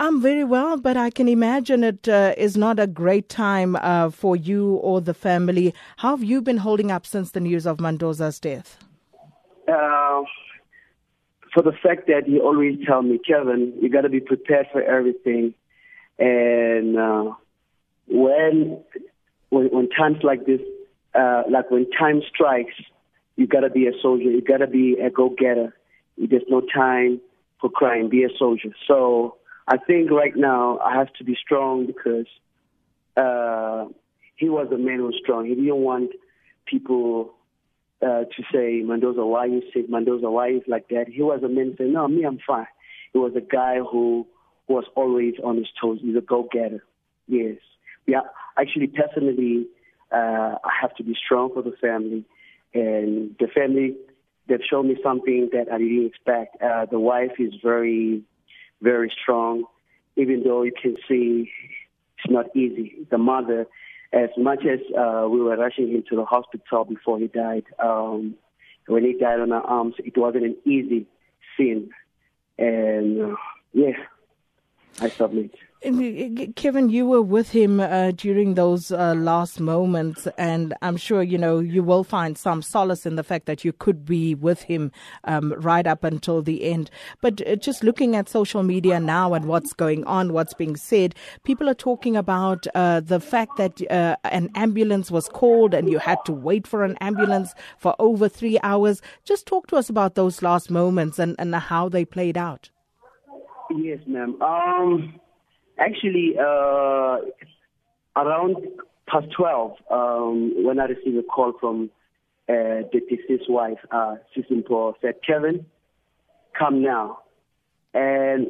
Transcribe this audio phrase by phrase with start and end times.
[0.00, 4.08] I'm very well, but I can imagine it uh, is not a great time uh,
[4.08, 5.74] for you or the family.
[5.98, 8.78] How have you been holding up since the news of Mandoza's death?
[9.68, 10.22] Uh,
[11.52, 14.82] for the fact that he always tell me, Kevin, you got to be prepared for
[14.82, 15.52] everything,
[16.18, 17.34] and uh,
[18.08, 18.82] when,
[19.50, 20.62] when when times like this,
[21.14, 22.72] uh, like when time strikes,
[23.36, 24.30] you got to be a soldier.
[24.30, 25.76] You got to be a go-getter.
[26.16, 27.20] There's no time
[27.60, 28.08] for crying.
[28.08, 28.70] Be a soldier.
[28.88, 29.36] So
[29.72, 32.26] I think right now I have to be strong because
[33.16, 33.86] uh,
[34.34, 35.46] he was a man who was strong.
[35.46, 36.10] He didn't want
[36.66, 37.34] people
[38.02, 39.88] uh, to say, Mandoza, why you sick?
[39.88, 41.06] Mandoza, why is like that?
[41.08, 42.66] He was a man saying, no, me, I'm fine.
[43.12, 44.26] He was a guy who
[44.66, 46.00] was always on his toes.
[46.02, 46.82] He's a go-getter.
[47.28, 47.58] Yes.
[48.06, 48.22] Yeah.
[48.58, 49.68] Actually, personally,
[50.10, 52.24] uh, I have to be strong for the family.
[52.74, 53.96] And the family,
[54.48, 56.60] they've shown me something that I didn't expect.
[56.60, 58.22] Uh, the wife is very,
[58.82, 59.64] very strong,
[60.16, 61.50] even though you can see
[62.18, 63.06] it's not easy.
[63.10, 63.66] The mother,
[64.12, 68.34] as much as uh, we were rushing him to the hospital before he died, um,
[68.86, 71.06] when he died on our arms, it wasn't an easy
[71.56, 71.90] scene.
[72.58, 73.36] And uh,
[73.72, 73.92] yeah,
[75.00, 75.54] I submit.
[75.82, 81.38] Kevin, you were with him uh, during those uh, last moments, and I'm sure you
[81.38, 84.92] know you will find some solace in the fact that you could be with him
[85.24, 86.90] um, right up until the end.
[87.22, 91.14] But uh, just looking at social media now and what's going on, what's being said,
[91.44, 95.98] people are talking about uh, the fact that uh, an ambulance was called and you
[95.98, 99.00] had to wait for an ambulance for over three hours.
[99.24, 102.68] Just talk to us about those last moments and, and how they played out.
[103.70, 104.36] Yes, ma'am.
[104.42, 105.18] Um
[105.80, 107.16] Actually, uh,
[108.14, 108.56] around
[109.08, 111.90] past 12, um, when I received a call from
[112.48, 115.64] uh, the deceased wife, uh, Sis Mpho, said, Kevin,
[116.58, 117.20] come now.
[117.94, 118.48] And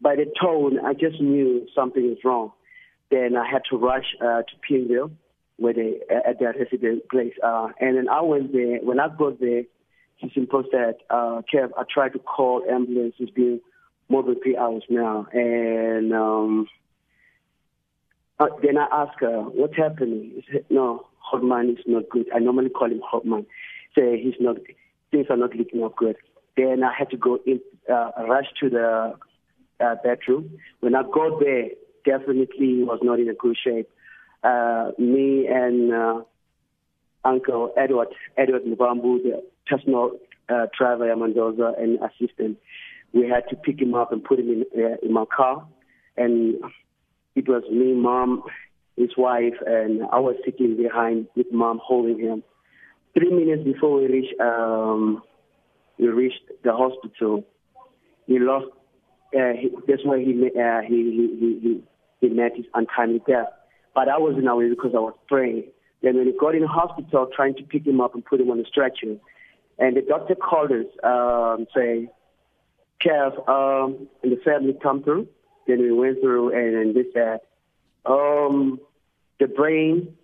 [0.00, 2.52] by the tone, I just knew something is wrong.
[3.10, 5.10] Then I had to rush uh, to Pimville,
[5.58, 7.34] where they at their resident place.
[7.42, 8.78] Uh, and then I went there.
[8.82, 9.62] When I got there,
[10.20, 13.14] Sis Mpho said, uh, Kev, I tried to call ambulance.
[13.18, 13.60] It's been
[14.08, 15.26] more than three hours now.
[15.32, 16.66] And um,
[18.38, 20.42] uh, then I asked her, what's happening?
[20.46, 22.26] She said, no, Hotman is not good.
[22.34, 23.46] I normally call him Hotman.
[23.94, 24.56] Say he's not,
[25.10, 26.16] things are not looking up good.
[26.56, 27.60] Then I had to go in,
[27.92, 29.14] uh, rush to the
[29.80, 30.58] uh, bedroom.
[30.80, 31.68] When I got there,
[32.04, 33.90] definitely he was not in a good shape.
[34.42, 36.20] Uh, me and uh,
[37.24, 40.12] Uncle Edward, Edward Mbambu, the personal
[40.48, 42.58] uh, driver, Mandoza, and assistant,
[43.16, 45.66] we had to pick him up and put him in, uh, in my car.
[46.18, 46.56] And
[47.34, 48.42] it was me, mom,
[48.96, 52.42] his wife, and I was sitting behind with mom holding him.
[53.14, 55.22] Three minutes before we reached, um,
[55.98, 57.44] we reached the hospital,
[58.26, 58.66] he lost.
[59.34, 60.96] Uh, he, that's where he, uh, he,
[61.40, 61.82] he, he,
[62.20, 63.48] he met his untimely death.
[63.94, 65.64] But I wasn't aware because I was praying.
[66.02, 68.50] Then when he got in the hospital, trying to pick him up and put him
[68.50, 69.16] on a stretcher,
[69.78, 72.08] and the doctor called us, um, say,
[73.04, 75.28] Kev um, and the family come through.
[75.66, 77.40] Then we went through and, and they said
[78.04, 78.80] um,
[79.40, 80.16] the brain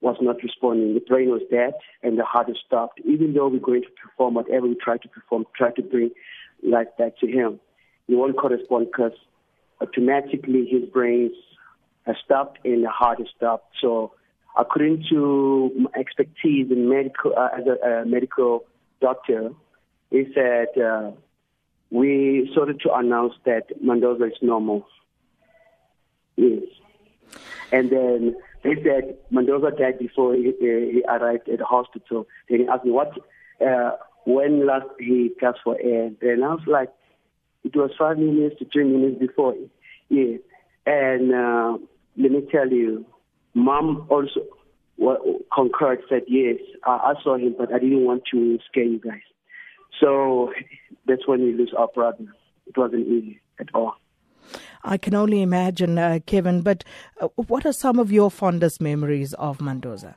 [0.00, 0.94] was not responding.
[0.94, 3.00] The brain was dead and the heart stopped.
[3.04, 6.10] Even though we're going to perform whatever we try to perform, try to bring
[6.62, 7.60] life back to him,
[8.06, 9.12] he won't correspond because
[9.80, 11.30] automatically his brain
[12.06, 13.74] has stopped and the heart has stopped.
[13.80, 14.12] So
[14.58, 18.64] according to my expertise in medical, uh, as a, a medical
[19.00, 19.50] doctor,
[20.10, 21.12] he said uh,
[21.90, 24.86] we started to announce that Mandoza is normal.
[26.36, 26.62] Yes.
[27.72, 32.26] And then they said Mandoza died before he, he arrived at the hospital.
[32.48, 33.12] Then he asked me, what,
[33.66, 33.92] uh,
[34.24, 36.10] when last he gasped for air?
[36.20, 36.90] Then I was like,
[37.64, 39.54] it was five minutes to three minutes before.
[40.08, 40.36] Yeah.
[40.86, 41.78] And uh,
[42.16, 43.04] let me tell you,
[43.54, 44.40] mom also
[45.54, 49.20] concurred, said, yes, I, I saw him, but I didn't want to scare you guys.
[49.98, 50.52] So
[51.06, 52.24] that's when you lose our brother.
[52.66, 53.94] It wasn't easy at all.
[54.82, 56.62] I can only imagine, uh, Kevin.
[56.62, 56.84] But
[57.20, 60.14] uh, what are some of your fondest memories of Mandoza?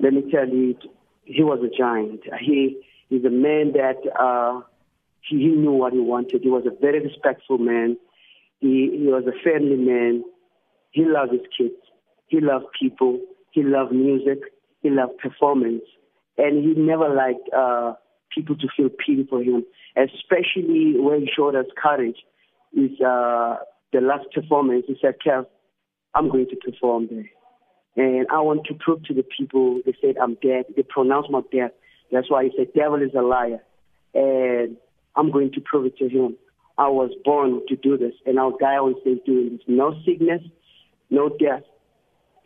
[0.00, 0.76] Let me tell you,
[1.24, 2.20] he was a giant.
[2.40, 2.80] He
[3.10, 4.60] is a man that uh,
[5.28, 6.42] he, he knew what he wanted.
[6.42, 7.96] He was a very respectful man.
[8.60, 10.24] He, he was a family man.
[10.90, 11.74] He loved his kids.
[12.28, 13.20] He loved people.
[13.50, 14.38] He loved music.
[14.82, 15.82] He loved performance.
[16.36, 17.94] And he never liked uh,
[18.34, 19.64] people to feel pity for him,
[19.96, 22.16] especially when he showed us courage.
[22.76, 23.56] Is uh,
[23.92, 24.84] the last performance.
[24.86, 25.46] He said, Kev,
[26.14, 27.30] I'm going to perform there.
[27.96, 30.66] And I want to prove to the people, they said I'm dead.
[30.76, 31.72] They pronounced my death.
[32.12, 33.62] That's why he said, devil is a liar.
[34.14, 34.76] And
[35.16, 36.36] I'm going to prove it to him.
[36.78, 39.60] I was born to do this, and I'll die on stage doing this.
[39.66, 40.42] No sickness,
[41.10, 41.64] no death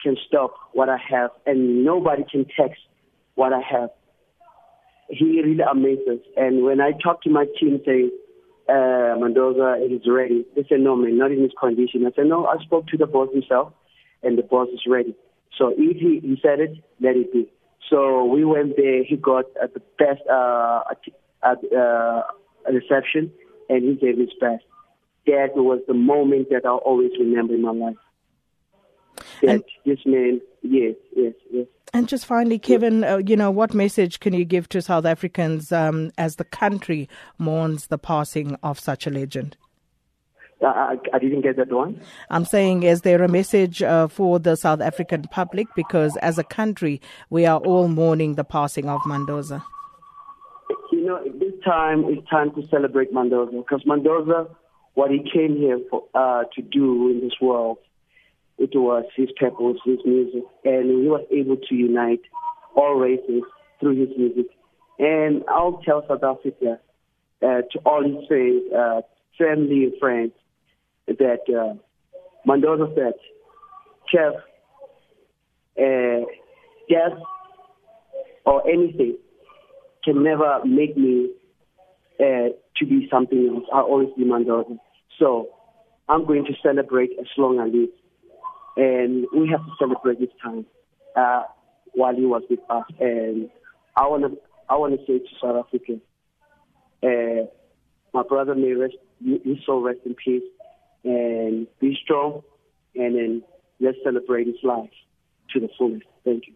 [0.02, 2.81] can stop what I have, and nobody can text
[3.34, 3.90] what I have.
[5.12, 6.20] He really amazes.
[6.38, 8.11] And when I talk to my team saying,
[8.67, 12.06] uh, Mandoza is ready, they say, no, man, not in this condition.
[12.06, 13.75] I said, no, I spoke to the boss himself,
[14.23, 15.14] and the boss is ready.
[15.59, 17.53] So if he, he said it, let it be.
[17.91, 19.05] So we went there.
[19.05, 20.81] He got uh, the best uh,
[21.43, 22.23] uh,
[22.73, 23.31] reception,
[23.69, 24.65] and he gave his best.
[25.26, 27.97] That was the moment that I'll always remember in my life.
[29.43, 31.67] That and, this man, yes, yes, yes.
[31.94, 35.73] And just finally, Kevin, uh, you know, what message can you give to South Africans
[35.73, 39.56] um, as the country mourns the passing of such a legend?
[40.64, 42.00] I, I, didn't get that one.
[42.31, 45.67] I'm saying, is there a message uh, for the South African public?
[45.75, 47.00] Because as a country,
[47.31, 49.62] we are all mourning the passing of Mandoza.
[50.93, 54.49] You know, this time is time to celebrate Mandoza because Mandoza,
[54.94, 57.79] what he came here for, uh, to do in this world,
[58.59, 62.21] it was his purpose, his music, and he was able to unite
[62.77, 63.43] all races
[63.81, 64.47] through his music.
[64.99, 66.79] And I'll tell South Africa,
[67.43, 69.01] uh, to all his friends, uh,
[69.39, 70.33] family and friends,
[71.07, 71.75] that uh,
[72.95, 73.15] said,
[74.13, 74.35] Kev,
[75.79, 76.25] uh,
[76.89, 77.19] death
[78.45, 79.17] or anything
[80.05, 81.31] can never make me
[82.21, 83.65] uh, to be something else.
[83.73, 84.77] I'll always be Mandoza.
[85.19, 85.49] So
[86.09, 87.89] I'm going to celebrate as long as I live.
[88.77, 90.67] And we have to celebrate this time
[91.17, 91.43] uh,
[91.93, 92.85] while he was with us.
[93.01, 93.51] And
[93.97, 94.39] I want to
[94.69, 96.01] I want to say to South Africa,
[97.03, 97.47] uh,
[98.15, 100.43] my brother may rest, his soul rest in peace
[101.05, 102.43] and be strong,
[102.95, 103.43] and then
[103.81, 104.91] let's celebrate his life
[105.53, 106.07] to the fullest.
[106.25, 106.55] Thank you.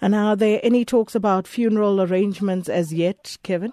[0.00, 3.72] And are there any talks about funeral arrangements as yet, Kevin?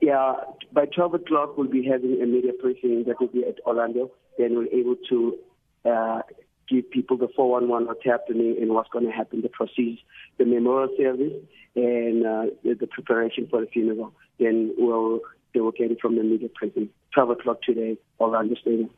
[0.00, 0.34] Yeah,
[0.72, 4.12] by 12 o'clock, we'll be having a media briefing that will be at Orlando.
[4.38, 5.38] Then we'll be able to
[5.84, 6.22] uh,
[6.68, 10.00] give people the 411 what's happening and what's going to happen, the proceeds,
[10.38, 11.32] the memorial service,
[11.74, 14.12] and uh, the, the, preparation for the funeral.
[14.38, 15.20] Then we'll
[15.54, 16.90] they will get it from the media briefing.
[17.14, 18.90] 12 o'clock today, Orlando Stadium.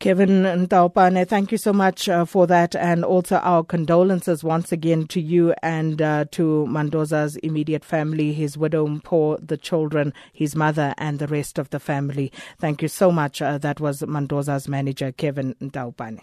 [0.00, 5.06] Kevin Ntaupane, thank you so much uh, for that, and also our condolences once again
[5.08, 10.94] to you and uh, to Mandoza's immediate family, his widow Mpho, the children, his mother,
[10.96, 12.32] and the rest of the family.
[12.58, 13.42] Thank you so much.
[13.42, 16.20] Uh, that was Mandoza's manager, Kevin Ntaupane.